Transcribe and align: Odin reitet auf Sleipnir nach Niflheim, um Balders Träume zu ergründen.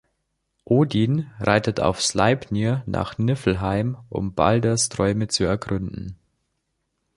Odin 0.65 1.29
reitet 1.37 1.79
auf 1.79 2.01
Sleipnir 2.01 2.81
nach 2.87 3.19
Niflheim, 3.19 3.97
um 4.09 4.33
Balders 4.33 4.89
Träume 4.89 5.27
zu 5.27 5.43
ergründen. 5.43 6.17